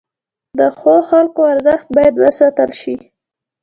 د 0.59 0.59
ښو 0.79 0.95
خلکو 1.09 1.41
ارزښت 1.53 1.87
باید 1.95 2.13
وساتل 2.23 2.71
شي. 2.81 2.95